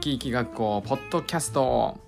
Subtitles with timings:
[0.00, 1.98] き生き学校ポッドキャスト。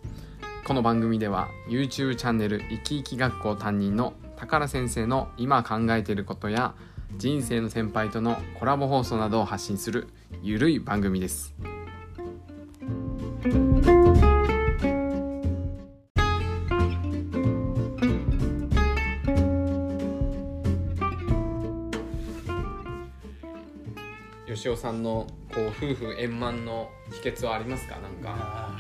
[0.65, 6.75] この番組では YouTube チャンネル生き生き学校担任の宝先生の今考えていることや
[7.19, 10.09] 人生の先輩とのコラボ放送などを発信する
[10.43, 11.55] ゆるい番組です。
[24.47, 27.99] 吉尾さんのこう夫婦円満の秘訣はありますか？
[27.99, 28.79] なんか。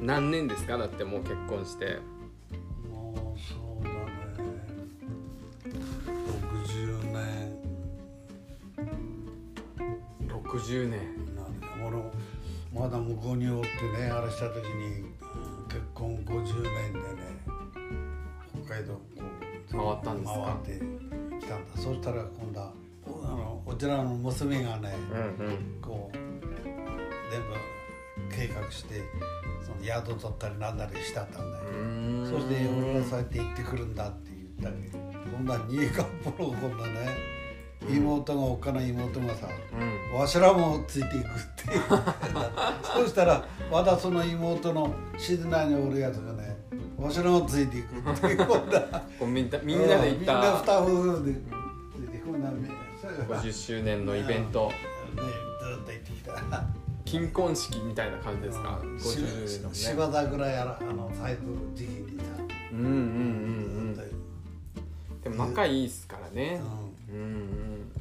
[0.00, 0.78] 何年ですか？
[0.78, 1.98] だってもう結婚して。
[2.90, 3.96] もうそうだね。
[6.64, 7.58] 60年。
[10.28, 11.00] 60年。
[11.36, 12.12] なんだ俺も
[12.74, 13.68] まだ向こうにおって
[14.00, 17.06] ねあれした時にうん結婚50年でね
[18.64, 19.00] 北海道こ
[19.72, 20.58] う回ったんですか？
[20.64, 20.84] 回って。
[20.84, 21.11] き
[21.52, 21.82] たんだ。
[21.82, 22.72] そしたら今度は
[23.06, 24.94] おあのこちらの娘がね、
[25.40, 25.80] うんうん。
[25.80, 26.16] こう
[27.30, 27.46] 全部
[28.34, 29.02] 計画して
[29.64, 31.64] その宿取ったりなんだりしたったんだよ、
[32.26, 36.92] そして俺がそうやって行ってくるんだって言ったけど今度は新潟ポロ今度はね
[37.88, 39.61] 妹がおっかない妹がさうん
[40.12, 41.64] わしらもついていくって
[42.82, 46.56] そしたらまだその妹の静内におるやつがね
[46.98, 48.64] わしらもついていくってこ
[49.22, 50.86] うみんなみんなで行っみんなた二夫
[51.18, 52.68] 婦でついて今度はみ
[53.00, 54.68] そういう50周年のイベント。
[54.68, 54.74] ね
[55.14, 56.64] ずっと行ってきた。
[57.04, 58.78] 金婚式みたいな感じですか？
[58.82, 59.74] うん50年のね。
[59.74, 61.40] 柴田ぐらいあの財布
[61.74, 62.24] 時期にさ。
[62.72, 62.98] うんうんうんう
[63.90, 63.96] ん
[65.22, 66.60] でも仲いいっすからね。
[67.10, 67.16] うん。
[67.16, 67.92] うんうん。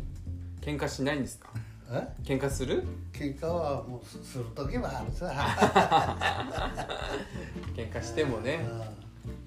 [0.62, 1.50] 喧嘩しないんですか？
[1.56, 1.60] え
[2.24, 2.84] 喧嘩する？
[3.12, 5.28] 喧嘩はもうすする時もあるさ。
[7.76, 8.66] 喧嘩してもね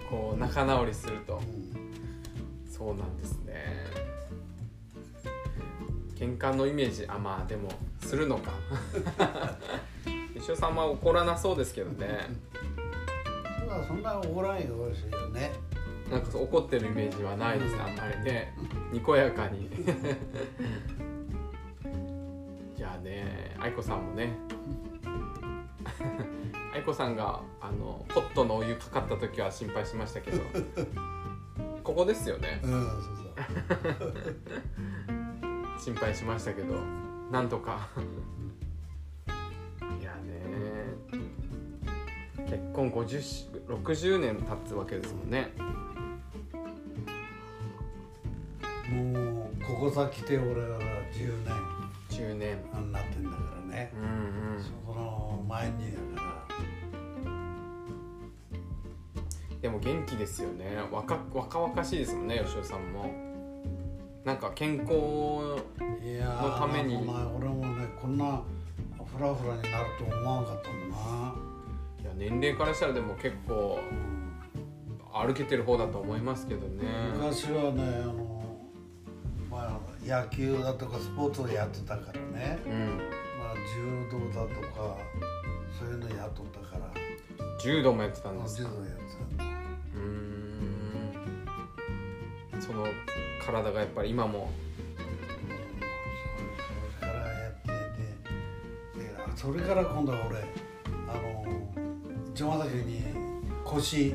[0.09, 1.37] こう仲直りすると。
[1.37, 2.71] うん。
[2.71, 3.65] そうなんですね。
[6.15, 7.69] 喧嘩のイメージあまあでも
[8.01, 8.51] するのか。
[10.35, 12.27] 石尾さんは怒らなそうですけどね。
[13.59, 15.51] それはそんな怒らんよしいよね。
[16.11, 18.53] なんか怒ってるイメージはないですねあんまりね。
[18.91, 19.69] にこやかに
[22.85, 24.37] じゃあね愛子さんもね。
[26.71, 30.37] 愛子さんがあのポットのお湯かかった時は心配しましたけど。
[31.83, 32.61] ここですよね。
[32.63, 32.81] うんそう
[33.97, 34.13] そう。
[35.81, 36.75] 心配しましたけど。
[37.31, 37.89] なんとか。
[39.99, 40.43] いやね。
[42.45, 45.51] 結婚50し60年経つわけですもんね。
[48.91, 50.77] もうここさ来て俺らが
[51.11, 51.74] 10年
[52.15, 52.57] 10年。
[52.73, 53.37] になってんだか
[53.67, 53.91] らね。
[53.93, 54.01] うん
[54.55, 54.63] うん。
[54.63, 56.45] その前にだから。
[59.61, 60.77] でも元気ですよね。
[60.91, 63.11] 若若々しいですもんね吉尾さんも。
[64.23, 64.93] なんか健康
[66.03, 66.97] いやのために。
[66.97, 68.41] ーなんか俺もねこんな
[69.05, 70.95] フラフラになると思わんかったもんな。
[72.03, 73.79] いや年齢からしたらでも結構
[75.11, 76.83] 歩けてる方だと思いますけどね。
[77.13, 78.57] 昔はねあの、
[79.49, 82.71] まあ、野球だとかスポーツをやってたからね、うん。
[83.39, 84.97] まあ、柔道だとか
[85.79, 86.93] そういうのやっとったから。
[87.61, 88.69] 柔道もやってたんまあですか？
[88.69, 89.03] 柔道やって
[89.95, 92.61] うーん。
[92.61, 92.85] その
[93.43, 94.51] 体がやっぱり今も。
[96.99, 97.73] たそれからやってて。
[98.99, 99.03] で
[99.35, 100.37] それから今度は俺
[101.07, 101.45] あの
[102.33, 103.03] 一番先に
[103.63, 104.13] 腰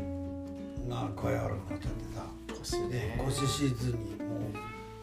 [0.88, 2.26] が具合悪くなっちゃってさ。
[2.48, 3.20] で腰ね。
[3.24, 4.19] 腰手術にもう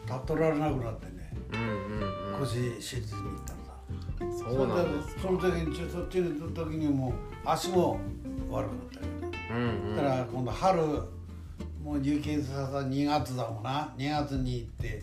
[0.08, 2.40] 立っとられなくなってねうんうんうん。
[2.40, 7.12] 腰手術に行ったのさそうなんですその時にちょそっちに行った時にもう
[7.44, 8.00] 足も
[8.50, 9.06] 悪くなったよ
[9.50, 9.96] うんうん。
[9.96, 10.82] だから今度春
[11.84, 13.94] もう有形ささ2月だもんな。
[13.96, 15.02] 2月に行って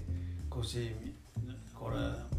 [0.50, 0.92] 腰
[1.74, 1.98] これ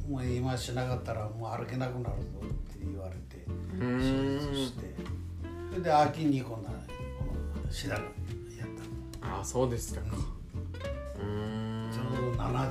[0.09, 3.45] もう今しなかったらもう歩けなくなるぞって言われて
[3.77, 4.05] う手
[4.41, 4.95] 術して。
[5.71, 6.61] それで秋に今度は
[7.19, 7.25] こ
[7.67, 8.05] の白髪
[8.59, 8.69] やっ
[9.21, 9.41] た。
[9.41, 10.17] あそうでしたか。
[11.19, 11.76] うーん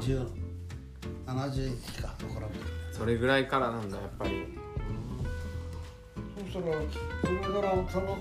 [0.01, 0.31] ちょうど
[1.25, 2.07] 70 71か。
[2.17, 2.47] ところ
[2.91, 4.45] それぐらいからなんだやっぱり。
[6.51, 6.75] そしたら
[7.21, 8.17] それからその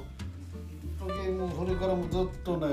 [0.99, 2.67] 時もそれからもずっとね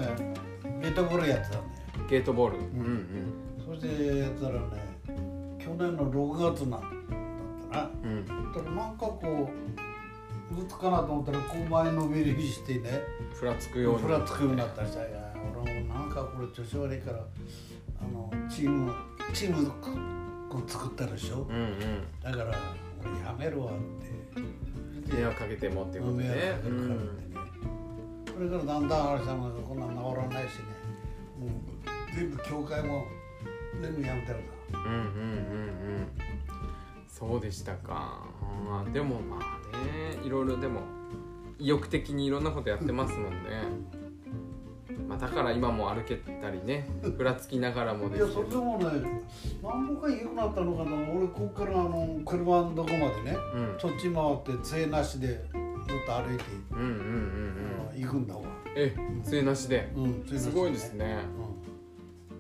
[0.81, 1.63] ゲートボールやってたんだよ。
[2.09, 2.57] ゲートボール。
[2.57, 3.75] うんうん。
[3.75, 4.59] そしてやったらね
[5.59, 6.89] 去年の6月なんだっ
[7.71, 7.89] たな。
[8.03, 8.25] うん。
[8.25, 13.03] だからなんかこう打つかなと思ったらこう前のめりにしてね
[13.33, 14.01] ふらつくように。
[14.01, 15.01] ふらつくようになったりした。
[15.01, 15.33] いや
[15.63, 17.19] 俺もなんかこれ調子悪いから
[18.01, 18.93] あのチーム
[19.33, 19.71] チーム
[20.49, 21.47] こう作ったでしょ？
[21.49, 22.03] うんうん。
[22.23, 22.57] だから
[22.99, 23.75] 俺やめるわっ
[25.05, 25.15] て。
[25.15, 26.27] 迷惑かけてもってことね。
[26.29, 28.33] 迷惑かるからってねん。
[28.33, 30.63] それからだんだんあれしたのがこんなん治らないしね。
[31.39, 31.49] もう
[32.15, 33.05] 全部教会も
[33.81, 34.41] 全部やめてるか
[34.73, 36.07] うんうんうんうん
[37.07, 38.23] そうでしたか。
[38.85, 40.25] うんでもまあね。
[40.25, 40.81] いろいろでも
[41.59, 43.37] 意欲的にいろんなことやってますもんね、
[43.91, 44.00] まあ、
[45.21, 49.21] だから今も歩けたりねふらつきながらもでいやすけどそれでもね
[49.61, 50.97] 何歩か良くなったのかな。
[51.11, 53.75] 俺こっからあの車のとこまでねうん。
[53.79, 55.41] そっち回って杖なしでずっ
[56.07, 56.91] と歩いて、うんうんうん
[57.93, 58.01] うん。
[58.01, 58.41] 行くんだわ、
[58.75, 59.91] え杖なしで。
[59.95, 61.19] うん、杖なしすごいですね。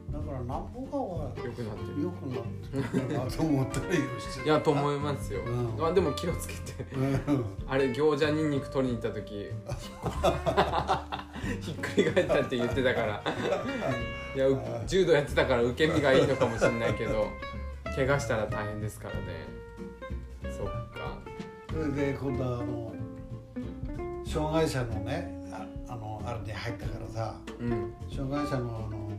[0.09, 1.61] うん、だから何歩かはよくなって
[1.95, 2.01] る。
[2.01, 2.43] 良くなっ
[2.89, 4.45] てるなと思ったりして。
[4.47, 5.77] いやと思いますよ、うん。
[5.77, 6.95] まあでも気をつけて。
[6.95, 7.45] うん。
[7.67, 9.51] あれ餃子ニンニク取りに行った時
[11.59, 13.23] ひっくり返ったって言ってたから。
[14.35, 17.27] いやう柔道やってたから受け身がいいのかもしれないけど
[17.83, 19.21] 怪我したら大変ですからね。
[20.49, 21.17] そっか。
[21.69, 22.93] それで今度はあの
[24.25, 27.93] 障害者のねああのあれに入ったからさうん。
[28.09, 29.11] 障害者のあの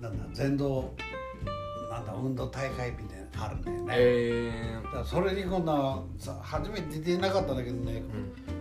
[0.00, 0.94] なんだ全道
[1.90, 8.55] なんだ運動大会みたいなのあるんだよね、えだからそれに今度はさ初めて出てなかったんだけどねー、うん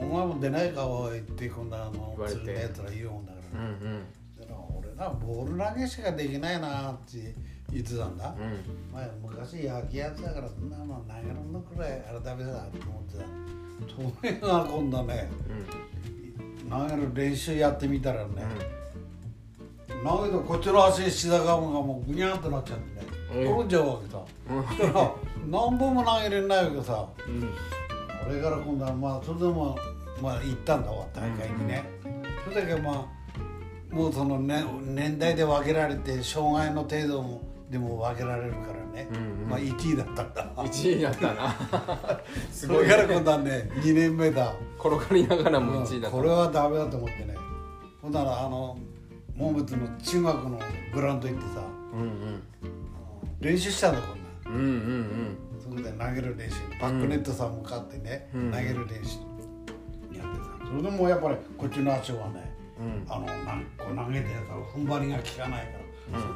[0.00, 4.02] お前も出ないかおいって今度はあの釣りのやつら言うもんだから、うんうん。
[4.48, 7.34] ら俺なボール投げしかできないなって
[7.72, 8.92] 言ってたんだ、うん。
[8.92, 13.24] まあ、昔野球やってたからそんなの投げるのくらいあれダメだと思ってた
[13.94, 15.28] それが今度ね
[16.70, 18.28] 投げる練習やってみたらね、
[20.02, 23.06] 投げてこっちの足膝がもうぐにゃんとなっちゃってね。
[23.06, 24.22] うん転んじゃうわけさ、
[24.68, 25.12] そしたら
[25.50, 27.06] 何本も投げれないわけさ。
[27.26, 27.50] うん
[28.26, 29.78] うん俺から今度はまあそれでも
[30.22, 31.84] まあ行ったんだわ大会にね、
[32.44, 39.48] それだけまあもうその、ね、年代で分けられて障害の程度もでも分けられるからね、うんうん。
[39.48, 40.52] まあ1位だったんだ。
[40.56, 41.56] 1位だったな。
[42.52, 44.54] す そごい、れから今度はね2年目だ。
[44.78, 46.16] 転がりながらも1位だった。
[46.16, 47.34] これはダメだと思ってね。
[48.02, 48.76] ほんならあの
[49.34, 50.60] 紋別の中学の
[50.92, 51.62] グラウンド行ってさ
[51.94, 52.42] うんうん。
[53.40, 54.58] 練習したんだこんな。
[54.58, 55.38] んうんうん
[55.82, 56.56] 投げる練習。
[56.80, 58.52] バックネットさんも買ってね、うん。
[58.52, 59.18] 投げる練習
[60.16, 63.12] やってさそれでもやっぱりこっちの足はねうん。
[63.12, 65.72] あのなんこう投げてやったら踏ん張りが効かないか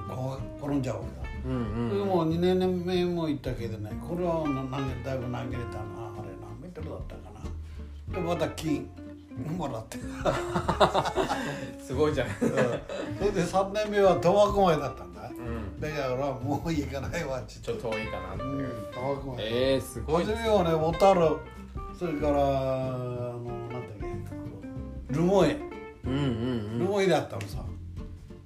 [0.08, 1.56] ら、こう転んじゃうわけだ、うんう
[1.86, 7.30] んでもう2年目も行ったけどねこれはな投げだいぶ投げれたなあれ何メートルだったか
[8.10, 8.14] な。
[8.14, 8.88] でまた金
[9.56, 9.98] もらって。
[11.80, 12.28] すごいじゃん。
[12.38, 12.50] それ
[13.30, 15.07] で3年目は苫小牧だったん
[15.80, 18.46] だうんだからもう行かないわっちちょっと遠いかなってう。
[18.46, 20.24] んいう苫小牧えー、すごい。
[20.24, 21.36] 初めはね小樽。
[21.98, 25.14] それからあのなんだっけ。
[25.14, 25.44] 留萌。
[26.04, 27.58] うんうん留萌であったのさ。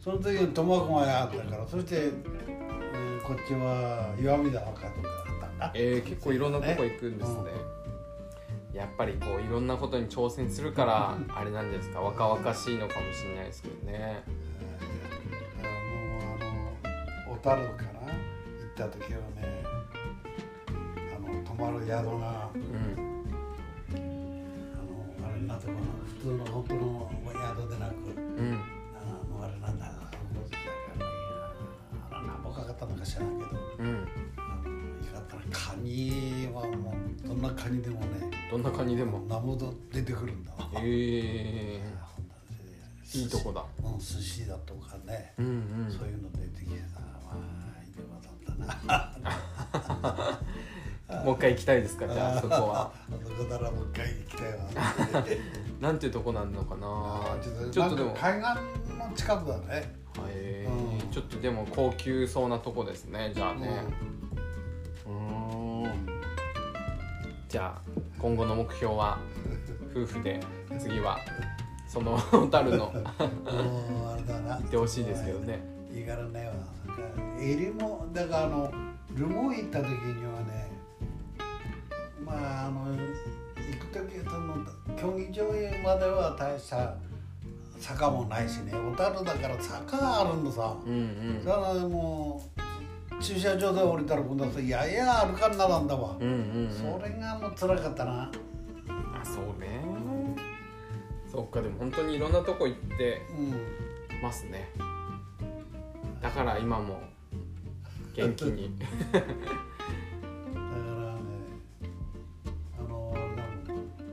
[0.02, 5.70] その時に苫小牧あったからそして、えーこっちは岩見沢かとかあったんだ。
[5.74, 7.36] えー、結構いろんなとこ行くんですね、
[8.74, 12.00] やっぱりこういろんなことに挑戦するからあれなんですか。
[12.00, 14.24] 若々しいのかもしれないですけどね
[17.44, 17.88] あの小樽かな？
[18.00, 18.14] 行
[18.70, 19.64] った時はね
[21.14, 23.02] あの泊まる宿があのうん。
[25.24, 28.60] あれなんとかな普通の本当の宿でなくうん。
[28.94, 28.98] あ
[29.38, 30.18] のあれなんだあれ
[32.10, 33.86] 何本かかったのか知らんけどうん。
[34.36, 34.70] あの
[35.02, 36.94] いかったらカニはも
[37.24, 38.06] うどんなカニでもね
[38.50, 39.20] どんなカニでも。
[39.28, 39.56] 生も
[39.92, 40.70] 出てくるんだわ。
[40.76, 43.64] えー、いいとこだ。
[43.82, 45.50] うん寿司だとかね、うんう
[45.88, 45.90] ん。
[45.90, 47.00] そういうの出てきてさ
[47.34, 49.12] まあいいとこだっ
[49.96, 50.02] た
[51.12, 52.92] なもう一回行きたいですかじゃあそこは。
[53.10, 54.58] あそこならもう一回行きたいわ。
[55.80, 56.86] なんていうとこなのかな。
[56.86, 58.14] あちちょっとでも。
[58.14, 59.94] 海岸の近くだね。
[60.28, 60.98] へうん。
[60.98, 63.84] ーちょっとでも高級そうなとこですねじゃあね。
[65.06, 65.12] うー
[65.88, 66.06] ん。
[67.48, 67.80] じゃあ
[68.18, 69.18] 今後の目標は
[69.94, 70.40] 夫婦で
[70.78, 71.18] 次は
[71.86, 72.90] その小樽の
[73.44, 75.62] 行ってほしいですけどね
[75.92, 76.50] いいからね
[77.40, 78.72] 襟もだからあの
[79.14, 80.70] ルモ行った時にはね
[82.24, 82.96] まああの行
[83.78, 84.56] く時その
[84.96, 85.44] 競技場
[85.84, 86.94] までは大した
[87.78, 88.72] 坂もないしね。
[88.72, 90.76] 小樽だから坂があるのさ。
[90.86, 91.44] うんうん。
[91.44, 92.40] だからも
[93.18, 96.34] う駐車場で降りたら今度はさやや歩かんならんだわ、うんうん
[96.66, 96.70] うん。
[96.70, 98.30] それがもう辛かったな。
[99.20, 99.82] あそうね。
[101.30, 104.22] そっかでも本当にいろんなとこ行ってうん。
[104.22, 104.70] ますね。
[104.78, 104.81] だ
[106.32, 107.00] から今も
[108.14, 108.78] 元気に。
[109.12, 109.30] だからね
[112.78, 113.64] あのなん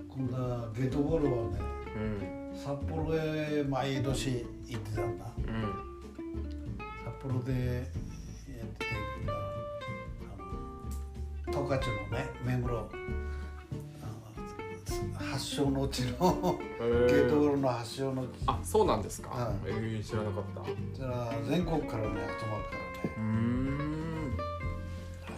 [0.10, 1.60] 今度はゲートボールはね
[1.96, 2.00] う
[2.54, 2.58] ん。
[2.58, 5.26] 札幌へ毎年行ってたんだ。
[5.38, 5.46] うん。
[7.06, 7.86] 札幌でやっ
[8.78, 8.92] てて
[10.28, 12.90] あの十勝のね目黒
[15.40, 16.60] 発祥の地の
[17.08, 18.28] ゲートボールの発祥の地。
[18.46, 19.54] あそうなんですか、はい。
[19.68, 20.60] えー、知らなかった。
[20.60, 22.46] うそれは全国からね集まるか
[23.06, 23.16] らね。
[23.18, 24.38] ーん。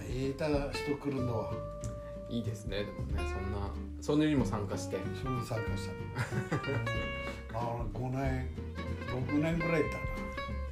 [0.09, 1.53] ええた人来るのは。
[2.29, 2.77] いいですね。
[2.77, 3.69] でもねそんな
[4.01, 4.97] それにも参加して。
[5.21, 5.87] それに参加し
[7.51, 8.49] た あ5年
[9.05, 9.83] 6年ぐらいい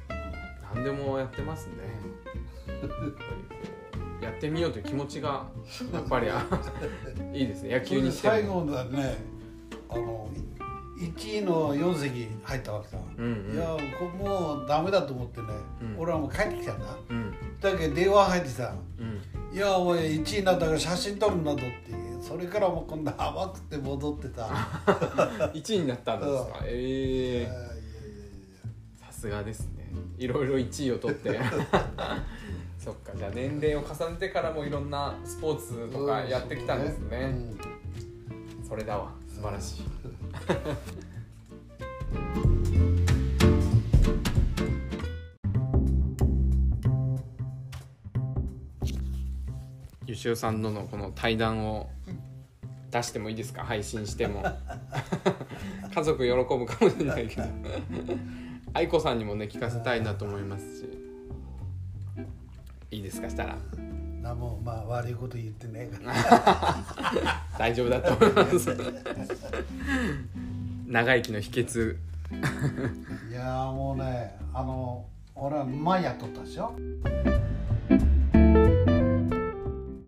[0.08, 0.74] たな。
[0.74, 1.74] 何でもやってますね。
[2.66, 3.69] やっぱり
[4.20, 5.46] やってみようという気持ちが
[5.92, 6.46] やっぱりあ
[7.32, 7.74] いいですね。
[7.74, 8.34] 野球にしても。
[8.34, 9.16] 最後だね
[9.88, 10.28] あの
[10.98, 13.54] 1位の4席入ったわけさ、うんうん。
[13.54, 15.46] いやこもうダメだと思ってね、
[15.80, 15.98] うん。
[15.98, 16.86] 俺はもう帰ってきたんだ。
[17.08, 17.34] うん。
[17.60, 19.20] だけど電話入ってさうん
[19.56, 21.66] 「いやお前1位になったから写真撮るんだぞ」って
[22.22, 24.46] それからもう今度甘くて戻ってた。
[25.54, 26.58] 1位になったんですか？
[26.66, 27.48] いええやいやいやいや。
[29.06, 29.88] さすがですね。
[30.18, 31.30] いろいろ1位を取って
[32.82, 37.34] そっかじゃあ年齢を重ねてからもいろんなスポーツとかやってきたんですね。
[38.66, 39.12] それだわ。
[39.28, 39.82] 素晴らしい。
[50.06, 51.88] ゆしおさんとのこの対談を
[52.90, 53.62] 出してもいいですか？
[53.64, 54.42] 配信しても。
[55.94, 57.42] 家族喜ぶかもしれないけど。
[58.72, 61.09] 愛子さんにもね聞かせたいなと思いますし
[62.90, 63.56] いいですかしたら。
[63.76, 63.90] うん
[64.22, 67.42] 何もまあ悪いこと言ってねえから。
[67.58, 68.76] 大丈夫だと思います。
[70.86, 71.96] 長生きの秘訣。
[73.30, 73.42] いや
[73.72, 76.74] もうねあの俺は前やっとったでしょ